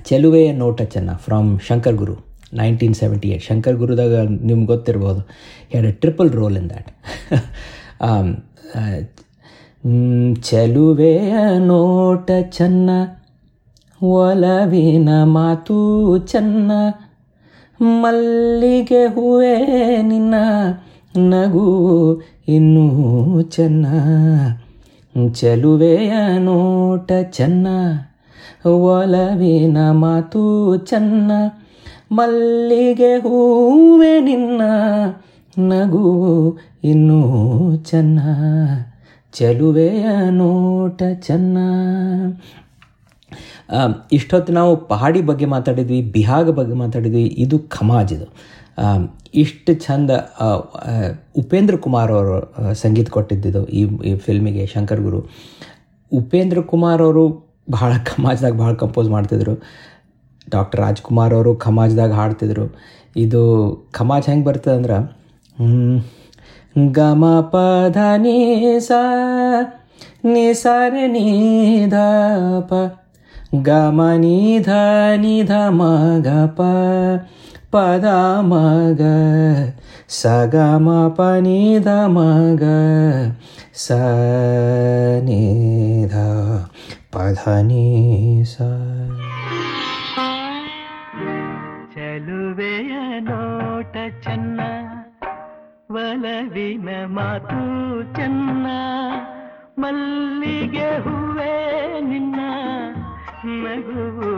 ಚೆಲುವೆ 0.06 0.52
ನೋಟ 0.52 0.82
ಚೆನ್ನ 0.82 1.12
from 1.16 1.60
Shankar 1.60 1.96
Guru 1.96 2.16
nineteen 2.54 2.96
seventy 2.96 3.30
eight 3.30 3.44
Shankar 3.44 3.76
ಗುರುದಾಗ 3.76 4.16
ನಿಮ್ಗೆ 4.42 4.66
ಗೊತ್ತಿರ್ಬೋದು 4.66 5.22
ಎರಡು 5.74 5.92
ಟ್ರಿಪಲ್ 6.02 6.32
ರೋಲ್ 6.32 6.58
ಇನ್ 6.58 6.70
ದ್ಯಾಟ್ 6.70 6.92
ಚೆಲುವೆಯ 10.44 11.34
ನೋಟ 11.68 12.32
ಚೆನ್ನ 12.52 12.90
ಒಲವಿನ 14.10 15.10
ಮಾತು 15.24 16.18
ಚೆನ್ನ, 16.18 16.72
ಮಲ್ಲಿಗೆ 17.82 19.06
ಹೂವೇ 19.06 19.58
ನಿನ್ನ 20.02 20.36
ನಗು 21.18 22.22
ಇನ್ನೂ 22.48 23.42
ಚೆನ್ನ. 23.42 23.86
ಚೆಲುವೆಯ 25.34 26.14
ನೋಟ 26.40 27.12
ಚೆನ್ನ, 27.32 27.68
ಒಲವಿನ 28.70 29.92
ಮಾತು 29.92 30.76
ಚೆನ್ನ, 30.76 31.32
ಮಲ್ಲಿಗೆ 32.12 33.16
ಹೂವೆ 33.16 34.20
ನಿನ್ನ 34.20 34.62
ನಗು 35.58 36.58
ಇನ್ನೂ 36.84 37.22
ಚೆನ್ನ. 37.76 38.20
ಚೆಲುವೆಯ 39.34 40.06
ನೋಟ 40.30 41.02
ಚೆನ್ನ. 41.22 41.58
ಇಷ್ಟೊತ್ತು 44.12 44.54
ನಾವು 44.54 44.72
ಪಹಾಡಿ 44.88 45.22
ಬಗ್ಗೆ 45.22 45.46
ಮಾತಾಡಿದ್ವಿ, 45.46 46.02
ಬಿಹಾಗ 46.02 46.50
ಬಗ್ಗೆ 46.50 46.74
ಮಾತಾಡಿದ್ವಿ, 46.74 47.26
ಇದು 47.38 47.60
ಖಮಾಜ್ 47.70 48.14
ಇದು. 48.14 48.28
ಇಷ್ಟು 49.34 49.74
ಚಂದ 49.74 50.12
ಉಪೇಂದ್ರ 51.38 51.76
ಕುಮಾರ್ 51.76 52.12
ಅವರು 52.12 52.36
ಸಂಗೀತ 52.74 53.10
ಕೊಟ್ಟಿದ್ದಿದ್ದು 53.10 53.62
ಈ 53.68 53.82
ಈ 54.06 54.16
ಫಿಲ್ಮಿಗೆ 54.16 54.66
ಶಂಕರ್ 54.66 55.02
ಗುರು. 55.02 55.20
ಉಪೇಂದ್ರ 56.12 56.62
ಕುಮಾರ್ 56.62 57.02
ಅವರು 57.02 57.24
ಭಾಳ 57.72 57.92
ಖಮಾಜ್ದಾಗ 58.06 58.54
ಭಾಳ 58.54 58.74
ಕಂಪೋಸ್ 58.74 59.10
ಮಾಡ್ತಿದ್ರು. 59.10 59.54
ಡಾಕ್ಟರ್ 60.50 60.82
ರಾಜ್ಕುಮಾರ್ 60.82 61.34
ಅವರು 61.34 61.56
ಖಮಾಜ್ದಾಗ 61.56 62.12
ಹಾಡ್ತಿದ್ರು. 62.12 62.66
ಇದು 63.16 63.42
ಖಮಾಜ್ 63.92 64.26
ಹೆಂಗೆ 64.30 64.46
ಬರ್ತದೆ 64.46 64.76
ಅಂದ್ರೆ 64.76 64.98
ಗಮ 66.92 67.26
ಪಧ 67.40 67.98
ನೀ 68.18 68.38
ಸ 68.80 68.92
ನಿ 70.26 70.54
ಸ 70.54 70.66
ಪ 72.70 72.74
ಗ 73.52 73.70
ಮ 73.98 74.08
ನಿ 74.24 74.38
ಧ 74.68 74.70
ನಿ 75.24 75.36
ಧ 75.50 75.54
ಮ 75.78 75.82
ಗ 76.26 76.30
ಪ 76.58 76.62
ಪದ 77.74 78.08
ಮ 78.50 78.54
ಗ 79.00 79.04
ಸ 80.10 80.22
ಗ 80.54 80.56
ಮ 80.86 80.88
ಪ 81.18 81.28
ನಿ 81.46 81.60
ಧ 81.86 81.90
ಮ 82.16 82.20
ಗ 82.62 82.64
ಸ 83.76 83.88
ನಿ 85.28 85.42
ಧ 86.14 86.16
ಪ 87.14 87.26
ಧ 87.38 87.56
ನಿ 87.70 87.86
ಸ 88.54 88.56
ಚೆಲುವೆಯ 91.96 92.94
ನೋಟ 93.30 93.96
ಚೆನ್ನ 94.26 94.60
ಒಲವಿನ 95.98 96.90
ಮಾತು 97.18 97.62
ಚೆನ್ನ 98.18 98.68
ಮಲ್ಲಿಗೆ 99.78 100.90
ಹೂವೇ 101.06 101.54
ನಿನ್ನ 102.10 102.40
ನಗುವು 103.46 104.30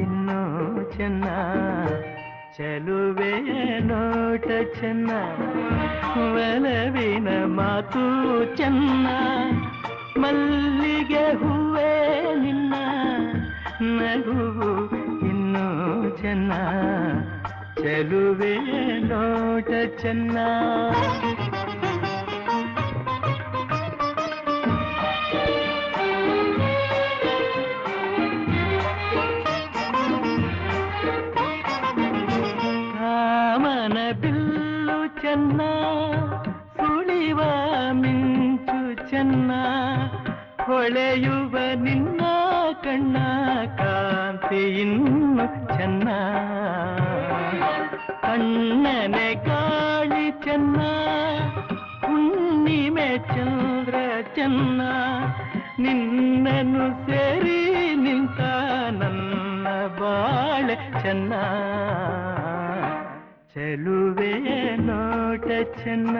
ಇನ್ನೂ 0.00 0.38
ಚೆನ್ನ 0.90 1.26
ಚೆಲುವೆಯ 2.56 3.50
ನೋಟ 3.80 4.46
ಚೆನ್ನ 4.80 5.10
ಒಲವಿನ 6.22 7.28
ಮಾತು 7.54 8.04
ಚೆನ್ನ 8.56 9.06
ಮಲ್ಲಿಗೆ 10.16 11.24
ಹೂವೇ 11.40 11.92
ನಿನ್ನ 12.42 12.74
ನಗುವು 13.98 14.70
ಇನ್ನೂ 15.28 15.66
ಚೆನ್ನ 16.16 16.52
ಚೆಲುವೆ 17.82 18.54
ನೋಟ 19.02 19.70
ಚೆನ್ನ 20.00 20.38
ಚೆನ್ನ 35.28 35.60
ಸುಳಿವ 36.76 37.40
ಮಿಂಚು 37.92 39.10
ಚೆನ್ನ, 39.10 39.50
ಹೊಳೆಯುವ 40.60 41.58
ನಿನ್ನ 41.74 42.20
ಕಣ್ಣ, 42.82 43.16
ಕಾಂತಿ 43.78 44.80
ಇನ್ನು 44.80 45.46
ಚೆನ್ನ. 45.76 46.08
ಕಣ್ಣನೆ 48.22 49.34
ಗಾಳಿ 49.34 50.30
ಚೆನ್ನ, 50.44 50.80
ಹುಣ್ಣಿಮೆ 52.06 53.18
ಚಂದ್ರ 53.18 53.94
ಚೆನ್ನ, 54.34 54.82
ನಿನ್ನನ್ನು 55.78 57.06
ಸೇರಿ 57.06 57.60
ನಿಂತ 57.94 58.40
ನನ್ನ 58.90 59.66
ಬಾಳೆ 60.00 61.02
ಚೆನ್ನ. 61.02 61.32
ಚೆಲುವೆಯ 63.58 64.76
ನೋಟ 64.76 65.46
ಚೆನ್ನ, 65.76 66.16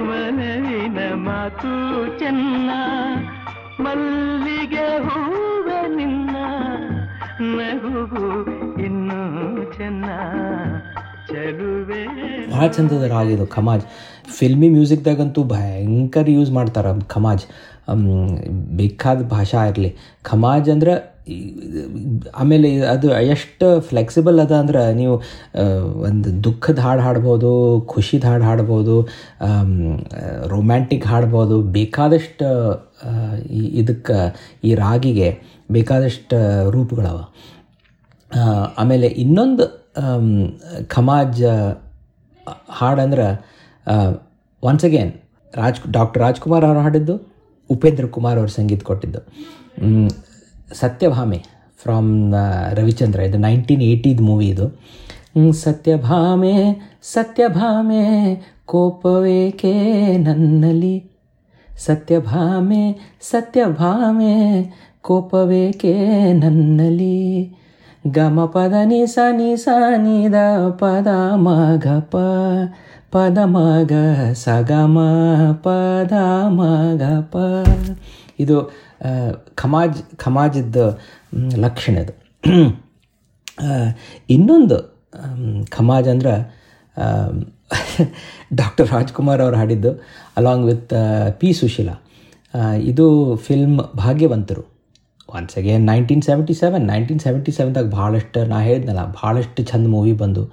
ಮನವಿನ 0.00 0.98
ಮಾತು 1.14 1.72
ಚೆನ್ನ, 2.18 2.70
ಮಲ್ಲಿಗೆ 3.80 4.86
ಹೂವ 4.98 5.68
ನಿನ್ನ 5.96 6.36
ನಗುವು 7.40 8.26
ಇನ್ನೂ 8.82 9.22
ಚೆನ್ನ, 9.72 10.04
ಚಲುವೆ. 11.28 12.02
ಭಾಳ 12.50 12.66
ಚಂದದ 12.66 13.02
ರಾಗ 13.02 13.26
ಇದು, 13.26 13.46
ಖಮಾಜ್. 13.46 13.84
ಫಿಲ್ಮಿ 14.38 14.68
ಮ್ಯೂಸಿಕ್ದಾಗಂತೂ 14.68 15.44
ಭಯಂಕರ 15.44 16.28
ಯೂಸ್ 16.28 16.52
ಮಾಡ್ತಾರೆ, 16.52 17.08
ಖಮಾಜ್. 17.08 17.44
ಬೇಕಾದ 18.76 19.28
ಭಾಷಾ 19.28 19.64
ಇರಲಿ. 19.64 19.96
ಖಮಾಜ್ 20.22 20.70
ಅಂದ್ರೆ 20.70 21.15
ಆಮೇಲೆ 22.40 22.68
ಅದು 22.92 23.08
ಎಷ್ಟು 23.34 23.66
ಫ್ಲೆಕ್ಸಿಬಲ್ 23.88 24.36
ಅದ 24.44 24.52
ಅಂದ್ರೆ 24.62 24.82
ನೀವು 25.00 25.14
ಒಂದು 26.08 26.28
ದುಃಖದ 26.44 26.78
ಹಾಡು 26.86 27.02
ಹಾಡ್ಬೋದು, 27.06 27.50
ಖುಷಿದ 27.92 28.24
ಹಾಡು 28.30 28.44
ಹಾಡ್ಬೋದು 28.48 28.96
ರೊಮ್ಯಾಂಟಿಕ್ 30.54 31.06
ಹಾಡ್ಬೋದು, 31.12 31.56
ಬೇಕಾದಷ್ಟು 31.78 32.48
ಇದಕ್ಕೆ, 33.82 34.18
ಈ 34.68 34.72
ರಾಗಿಗೆ 34.84 35.30
ಬೇಕಾದಷ್ಟು 35.76 36.38
ರೂಪಗಳವ. 36.76 37.18
ಆಮೇಲೆ 38.82 39.08
ಇನ್ನೊಂದು 39.24 39.66
Khamaj 40.96 41.42
ಹಾಡಂದ್ರೆ 42.80 43.28
once 44.62 44.86
again 44.88 45.12
Raj, 45.62 45.80
doctor 45.98 46.22
Rajkumar 46.26 46.64
ಅವರು 46.68 46.80
ಹಾಡಿದ್ದು, 46.86 47.14
ಉಪೇಂದ್ರ 47.70 48.06
ಕುಮಾರ್ 48.16 48.38
ಅವರು 48.40 48.52
ಸಂಗೀತ 48.60 48.82
ಕೊಟ್ಟಿದ್ದು. 48.90 49.20
ಸತ್ಯಭಾಮೆ 50.74 51.44
ಫ್ರಮ್ 51.82 52.34
ರವಿಚಂದ್ರ. 52.72 53.20
ಇದು 53.20 53.38
ನೈನ್ಟೀನ್ 53.38 53.82
ಏಯ್ಟಿದ್ 53.82 54.20
ಮೂವಿ 54.20 54.46
ಇದು. 54.46 54.80
ಸತ್ಯಭಾಮೆ 55.52 56.80
ಸತ್ಯಭಾಮೆ, 57.02 58.04
ಕೋಪವೇಕೆ 58.66 59.72
ನನ್ನಲ್ಲಿ? 60.16 61.10
ಸತ್ಯಭಾಮೆ 61.78 62.98
ಸತ್ಯಭಾಮೆ, 63.20 64.34
ಕೋಪವೇಕೆ 65.02 65.94
ನನ್ನಲ್ಲಿ? 66.32 67.56
ಗಮ 68.10 68.44
ಪದ 68.44 68.72
ನಿ 68.84 69.06
ಸ 69.06 69.18
ನಿ 69.32 69.56
ಸ 69.56 69.68
ನಿ 69.96 70.32
ದ 70.32 70.36
ಪದ 70.68 71.06
ಮ 71.34 71.48
ಗ 71.76 71.86
ಪ, 71.98 72.16
ಪದ 73.12 73.38
ಮ 73.44 73.58
ಗ 73.82 73.92
ಸ 74.32 74.48
ಗ 74.48 74.70
ಪದ 75.52 76.12
ಮ 76.48 76.62
ಗ 76.94 77.02
ಪ. 77.20 77.36
ಇದು 78.38 78.70
ಖಮಾಜ್ 79.62 79.98
ಖಮಾಜದ 80.16 80.78
ಲಕ್ಷಣ 81.64 81.96
ಇದು 82.04 82.14
ಇನ್ನೊಂದು 84.36 84.78
ಖಮಾಜ್ 85.70 86.08
ಅಂದ್ರೆ 86.14 86.34
ಡಾಕ್ಟರ್ 88.60 88.88
ರಾಜ್ಕುಮಾರ್ 88.88 89.40
ಅವರು 89.44 89.56
ಹಾಡಿದ್ದು 89.56 89.90
ಅಲಾಂಗ್ 90.38 90.64
ವಿತ್ 90.66 90.92
ಪಿ 91.40 91.48
ಸುಶೀಲಾ. 91.52 91.94
ಇದು 92.90 93.06
film 93.46 93.80
Bhagyavantaru. 93.96 94.62
Once 95.28 95.54
again 95.58 95.84
nineteen 95.86 96.22
seventy 96.22 96.54
seven 96.54 96.84
nineteen 96.86 97.20
seventy 97.20 97.52
ಸೆವೆನ್ದಾಗ 97.52 97.88
ಭಾಳಷ್ಟು, 97.90 98.40
ನಾ 98.52 98.58
ಹೇಳಿದ್ನಲ್ಲ, 98.60 99.02
ಭಾಳಷ್ಟು 99.22 99.62
ಚಂದ 99.70 99.86
ಮೂವಿ 99.86 100.14
ಬಂದು, 100.22 100.44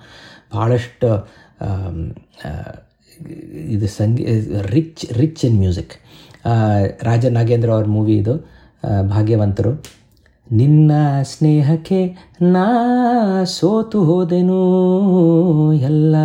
ಭಾಳಷ್ಟು 0.54 1.10
ಇದು 3.76 3.88
Sangee 3.98 4.24
rich 4.76 5.04
rich 5.20 5.44
in 5.46 5.58
music 5.60 5.94
Raja 7.04 7.26
Nagendra 7.26 7.70
ಅವ್ರ 7.72 7.86
ಮೂವಿ 7.86 8.18
ಇದು 8.18 8.34
ಭಾಗ್ಯವಂತರು. 9.10 9.84
ನಿನ್ನ 10.52 10.92
ಸ್ನೇಹಕ್ಕೆ 11.24 12.32
ನಾ 12.42 13.44
ಸೋತು 13.44 14.04
ಹೋದೆನು 14.04 15.74
ಎಲ್ಲ 15.74 16.16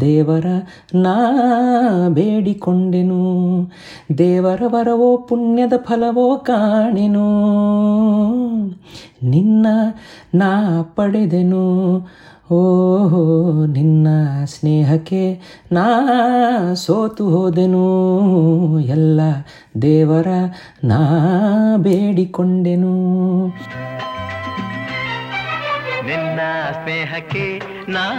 ದೇವರ 0.00 0.46
ನಾ 0.94 1.14
ಬೇಡಿಕೊಂಡೆನು. 2.08 3.20
ದೇವರ 4.18 4.62
ವರವೋ 4.66 5.16
ಪುಣ್ಯದ 5.16 5.72
ಫಲವೋ 5.76 6.36
ಕಾಣೆನು. 6.36 7.26
ನಿನ್ನ 9.22 9.66
ನಾ 10.34 10.82
ಪಡೆದೆನು. 10.96 12.00
ಓಹೋ, 12.50 13.66
ನಿನ್ನ 13.66 14.08
ಸ್ನೇಹಕ್ಕೆ 14.44 15.40
ನಾ 15.72 15.88
ಸೋತು 16.74 17.28
ಹೋದೆನು? 17.28 18.80
ಎಲ್ಲ 18.80 19.20
ದೇವರ 19.82 20.26
ನಾ 20.84 20.98
ಬೇಡಿಕೊಂಡೆನು? 21.76 23.46
ನಿನ್ನ 26.06 26.40
ಸ್ನೇಹಕ್ಕೆ 26.72 27.60
ನಾ 27.88 28.12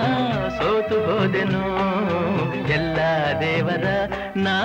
ಸೋತು 0.58 0.96
ಹೋದೆನು? 0.96 1.66
ಎಲ್ಲ 2.74 2.98
ದೇವರ 3.40 3.86
ನಾ 4.38 4.64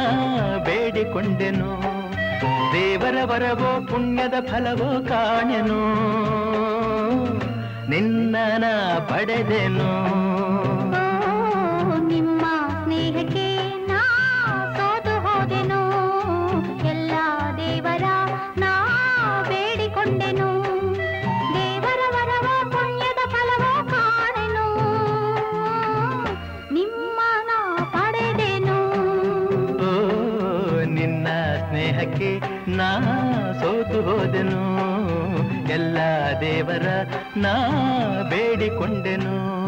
ಬೇಡಿಕೊಂಡೆನು? 0.65 1.83
ದೇವರ 2.73 3.17
ವರವೋ, 3.25 3.87
ಪುಣ್ಯದ 3.87 4.35
ಫಲವೋ 4.47 5.05
ಕಾಣೆನು 5.05 6.13
ನಿನ್ನ 7.89 8.37
ಪಡೆದೆನು. 9.09 9.93
ನಿಮ್ಮ 12.09 12.41
ಸ್ನೇಹಕ್ಕೆ 12.83 13.77
ನಾ 13.87 14.01
ಸೋತು 14.77 15.21
ಹೋದೆನು. 15.21 15.91
ಎಲ್ಲ 16.87 17.13
ದೇವರ 17.57 18.03
ನಾ 18.59 18.97
ಬೇಡಿಕೊಂಡೆನು. 19.49 20.65
ದೇವರ 21.55 22.01
ವರವ 22.11 22.71
ಪುಣ್ಯದ 22.71 23.29
ಫಲವ 23.29 23.89
ಕಾಣೆನು. 23.89 24.67
ನಿಮ್ಮ 26.75 27.21
ನಾ 27.45 27.91
ಪಡೆದೆನು. 27.93 28.79
ನಿನ್ನ 30.85 31.27
ಸ್ನೇಹಕ್ಕೆ 31.69 32.41
ನಾ 32.71 33.01
ಸೋತು 33.61 34.03
ಹೋದೆನು. 34.03 34.92
ಎಲ್ಲ 35.71 35.97
ದೇವರ 36.41 36.87
ನಾ 37.37 37.55
ಬೇಡಿಕೊಂಡೆನು. 38.31 39.62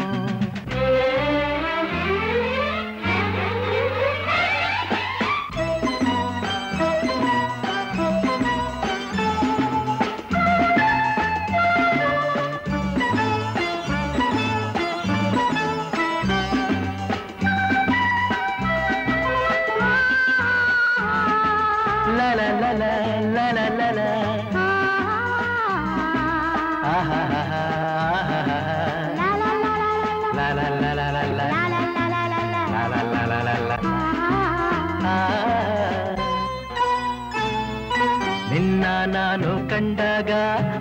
ನಾನು 39.15 39.51
ಕಂಡಾಗ 39.69 40.31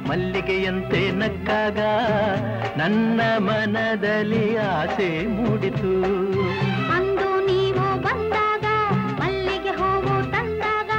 ಮಲ್ಲಿಗೆಯಂತೆ 0.08 1.00
ನಕ್ಕಾಗ 1.20 1.80
ನನ್ನ 2.80 3.20
ಮನದಲ್ಲಿ 3.46 4.44
ಆಸೆ 4.68 5.08
ಮೂಡಿತು. 5.36 5.92
ಅಂದು 6.96 7.28
ನೀವು 7.48 7.84
ಬಂದಾಗ 8.06 8.66
ಮಲ್ಲಿಗೆ 9.20 9.72
ಹೂವು 9.78 10.16
ತಂದಾಗ 10.32 10.92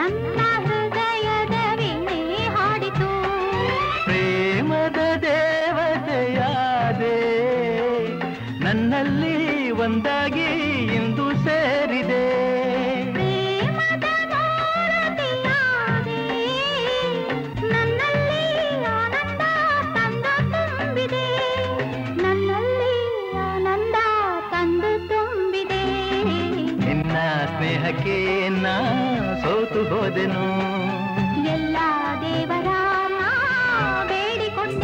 ನನ್ನ 0.00 0.38
ಹೃದಯದ 0.66 1.56
ವೀಣೆ 1.80 2.20
ಹಾಡಿತು. 2.56 3.10
ಪ್ರೇಮದ 4.06 4.98
ದೇವತೆಯಾದೆ 5.26 7.16
ನನ್ನಲ್ಲಿ 8.66 9.36
ಒಂದಾಗಿ 9.86 10.45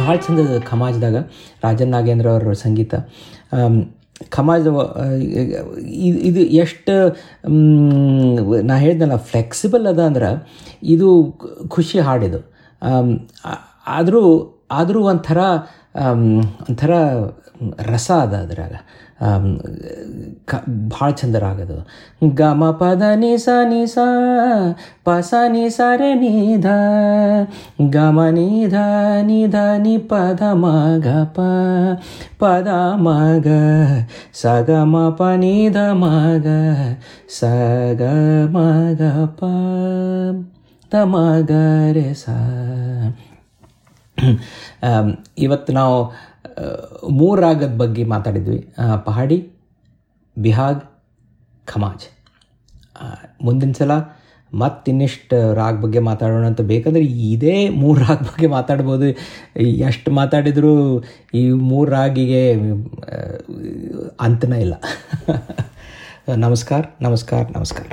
ಭಾಳ 0.03 0.15
ಚಂದದ 0.15 0.59
ಖಮಾಜ್ದಾಗ, 0.69 1.17
ರಾಜನ್ 1.63 1.91
ನಾಗೇಂದ್ರ 1.95 2.27
ಅವರ 2.35 2.53
ಸಂಗೀತ. 2.65 2.93
ಖಮಾಜ್ 4.29 4.67
ಇದು 6.29 6.41
ಎಷ್ಟು 6.63 6.93
ನಾ 8.69 8.75
ಹೇಳ್ದಲ್ಲ 8.77 9.15
ಫ್ಲೆಕ್ಸಿಬಲ್ 9.29 9.85
ಅದ 9.87 10.01
ಅಂದ್ರೆ 10.09 10.29
ಇದು 10.95 11.07
ಖುಷಿ 11.67 11.97
ಹಾಡಿದು. 11.99 12.39
ಆದರೂ 13.87 14.21
ಆದರೂ 14.71 14.99
ಒಂಥರ 15.03 15.39
ಒಂಥರ 15.95 16.91
ರಸ 17.91 18.07
ಅದ 18.25 18.33
ಅದ್ರಾಗ. 18.45 18.73
ಆಮ್, 19.27 19.49
ಕ 20.49 20.59
ಭಾಳ 20.93 21.09
ಚಂದ 21.19 21.35
ರಾಗದು 21.43 21.77
ಗ 22.39 22.41
ಮ 22.59 22.71
ಪದ 22.79 23.03
ನಿ 23.21 23.33
ಸ 23.43 23.47
ನಿ 23.71 23.81
ಸ 23.93 23.97
ಪ 25.05 25.15
ಸ 25.29 25.41
ನಿ 25.53 25.65
ಸ 25.75 25.79
ರೆ 25.99 26.09
ನಿ 26.23 26.33
ಧ 26.65 26.67
ಗ 27.95 27.97
ಮ 28.17 28.25
ನಿ 28.37 28.47
ಧ 28.73 28.77
ನಿ 29.29 29.39
ಧ 29.55 29.57
ನಿ 29.85 29.95
ಪದ 30.09 30.41
ಮ 30.63 30.65
ಗ 31.05 31.07
ಪ 31.35 31.47
ಪದ 32.41 32.69
ಮ 33.05 33.07
ಗ 33.45 33.47
ಸ 34.41 34.43
ಗ 34.67 34.71
ಮ 34.93 34.95
ಪ 35.19 35.21
ನಿ 35.43 35.55
ಧ 35.75 35.77
ಮ 36.01 36.05
ಗ 36.45 36.47
ಸ 37.37 37.41
ಗ 38.01 38.03
ಮ 38.55 38.57
ಗ 38.99 39.03
ಪ 39.39 39.41
ದ 40.91 41.05
ಮ 41.13 41.15
ಗ 41.49 41.53
ರೆ 41.95 42.07
ಸ. 42.13 42.25
ಆಮ್, 42.29 43.13
ಇವತ್ತು 45.37 45.73
ನಾವು 45.73 45.95
ಮೂರು 47.09 47.41
ರಾಗದ 47.41 47.77
ಬಗ್ಗೆ 47.77 48.03
ಮಾತಾಡಿದ್ವಿ. 48.03 48.73
ಪಹಾಡಿ, 49.05 49.37
ಬಿಹಾಗ್, 50.37 50.83
ಖಮಾಜ್. 51.65 52.05
ಮುಂದಿನ 53.43 53.71
ಸಲ 53.71 53.91
ಮತ್ತಿನ್ನಿಷ್ಟು 54.53 55.53
ರಾಗ 55.53 55.79
ಬಗ್ಗೆ 55.81 55.99
ಮಾತಾಡೋಣ 55.99 56.45
ಅಂತ 56.45 56.61
ಬೇಕಂದ್ರೆ 56.61 57.03
ಇದೇ 57.05 57.69
ಮೂರು 57.69 57.99
ರಾಗ 57.99 58.17
ಬಗ್ಗೆ 58.17 58.47
ಮಾತಾಡ್ಬೋದು. 58.47 59.07
ಎಷ್ಟು 59.59 60.11
ಮಾತಾಡಿದರೂ 60.11 61.03
ಈ 61.33 61.49
ಮೂರು 61.49 61.91
ರಾಗಿಗೆ 61.91 62.53
ಅಂತನೇ 64.19 64.59
ಇಲ್ಲ. 64.59 64.73
ನಮಸ್ಕಾರ 66.37 66.83
ನಮಸ್ಕಾರ 67.01 67.43
ನಮಸ್ಕಾರ. 67.57 67.87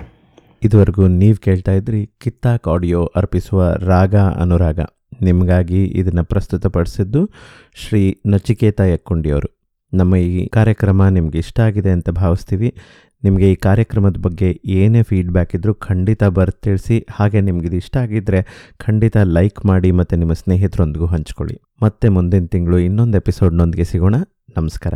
ಇದುವರೆಗೂ 0.62 1.06
ನೀವು 1.06 1.36
ಕೇಳ್ತಾ 1.36 1.72
ಇದ್ರಿ 1.72 2.10
ಕಿತ್ತಾಕ್ 2.20 2.68
ಆಡಿಯೋ 2.68 3.04
ಅರ್ಪಿಸುವ 3.16 3.72
ರಾಗ, 3.86 4.16
ಅನುರಾಗ. 4.16 4.80
ನಿಮಗಾಗಿ 5.22 5.84
ಇದನ್ನು 5.84 6.24
ಪ್ರಸ್ತುತಪಡಿಸಿದ್ದು 6.24 7.30
ಶ್ರೀ 7.74 8.20
ನಚಿಕೇತ 8.26 8.80
ಯಕ್ಕುಂಡಿಯವರು. 8.80 9.60
ನಮ್ಮ 9.94 10.16
ಈ 10.16 10.48
ಕಾರ್ಯಕ್ರಮ 10.48 11.08
ನಿಮ್ಗೆ 11.08 11.38
ಇಷ್ಟ 11.38 11.60
ಆಗಿದೆ 11.60 11.90
ಅಂತ 11.90 12.10
ಭಾವಿಸ್ತೀವಿ. 12.10 12.74
ನಿಮಗೆ 13.24 13.52
ಈ 13.52 13.54
ಕಾರ್ಯಕ್ರಮದ 13.54 14.16
ಬಗ್ಗೆ 14.16 14.60
ಏನೇ 14.64 15.02
ಫೀಡ್ಬ್ಯಾಕ್ 15.02 15.56
ಇದ್ದರೂ 15.56 15.74
ಖಂಡಿತ 15.74 16.24
ಬರ್ದು 16.24 16.60
ತಿಳಿಸಿ 16.60 17.06
ಹಾಗೆ 17.10 17.40
ನಿಮ್ಗೆ 17.40 17.66
ಇದು 17.66 17.76
ಇಷ್ಟ 17.76 17.96
ಆಗಿದ್ದರೆ 17.96 18.70
ಖಂಡಿತ 18.78 19.16
ಲೈಕ್ 19.16 19.66
ಮಾಡಿ 19.66 19.90
ಮತ್ತು 19.90 20.16
ನಿಮ್ಮ 20.16 20.32
ಸ್ನೇಹಿತರೊಂದಿಗೂ 20.32 21.06
ಹಂಚ್ಕೊಳ್ಳಿ. 21.06 21.60
ಮತ್ತೆ 21.82 22.08
ಮುಂದಿನ 22.08 22.46
ತಿಂಗಳು 22.46 22.78
ಇನ್ನೊಂದು 22.78 23.18
ಎಪಿಸೋಡ್ನೊಂದಿಗೆ 23.18 23.84
ಸಿಗೋಣ. 23.84 24.14
ನಮಸ್ಕಾರ. 24.56 24.94